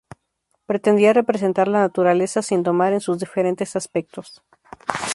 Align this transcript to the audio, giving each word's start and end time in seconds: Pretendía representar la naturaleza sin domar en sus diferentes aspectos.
Pretendía 0.65 1.13
representar 1.13 1.67
la 1.67 1.81
naturaleza 1.81 2.41
sin 2.41 2.63
domar 2.63 2.91
en 2.91 3.01
sus 3.01 3.19
diferentes 3.19 3.75
aspectos. 3.75 4.41